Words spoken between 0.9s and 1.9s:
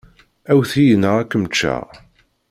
neɣ ad kem-ččeɣ.